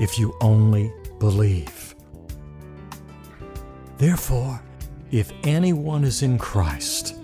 if 0.00 0.18
you 0.18 0.36
only 0.40 0.92
believe. 1.20 1.94
Therefore, 3.96 4.60
if 5.12 5.32
anyone 5.44 6.02
is 6.02 6.22
in 6.22 6.36
Christ, 6.36 7.14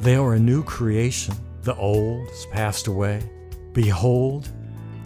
they 0.00 0.16
are 0.16 0.34
a 0.34 0.38
new 0.38 0.62
creation. 0.62 1.34
The 1.62 1.74
old 1.76 2.28
has 2.28 2.46
passed 2.46 2.88
away. 2.88 3.28
Behold, 3.72 4.50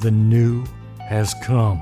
the 0.00 0.10
new 0.10 0.64
has 0.98 1.34
come. 1.42 1.80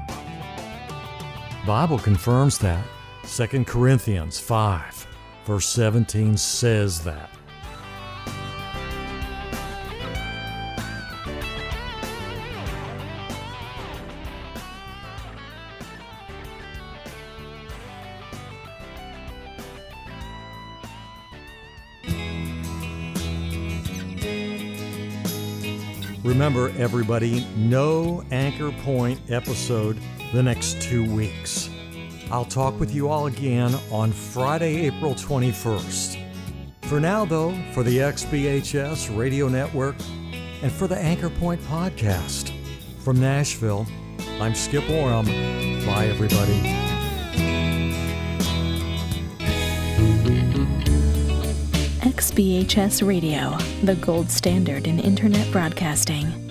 Bible 1.67 1.99
confirms 1.99 2.59
that. 2.59 2.85
2 3.25 3.65
Corinthians 3.65 4.39
5 4.39 5.07
verse 5.44 5.66
17 5.66 6.37
says 6.37 7.03
that. 7.05 7.31
Remember, 26.22 26.70
everybody, 26.79 27.46
no 27.57 28.24
Anchor 28.31 28.70
Point 28.83 29.20
episode 29.31 29.98
the 30.33 30.42
next 30.42 30.81
two 30.81 31.12
weeks. 31.14 31.68
I'll 32.33 32.45
talk 32.45 32.79
with 32.79 32.95
you 32.95 33.09
all 33.09 33.27
again 33.27 33.75
on 33.90 34.12
Friday, 34.12 34.87
April 34.87 35.14
21st. 35.14 36.16
For 36.83 37.01
now, 37.01 37.25
though, 37.25 37.53
for 37.73 37.83
the 37.83 37.99
XBHS 37.99 39.16
Radio 39.16 39.49
Network 39.49 39.97
and 40.62 40.71
for 40.71 40.87
the 40.87 40.97
Anchor 40.97 41.31
Point 41.31 41.61
podcast, 41.62 42.53
from 43.01 43.21
Nashville, 43.21 43.87
I'm 44.40 44.55
Skip 44.55 44.88
Oram. 44.88 45.27
Bye, 45.87 46.07
everybody. 46.07 46.61
XBHS 52.01 53.07
Radio, 53.07 53.57
the 53.83 53.97
gold 53.97 54.31
standard 54.31 54.87
in 54.87 55.01
Internet 55.01 55.51
broadcasting. 55.51 56.50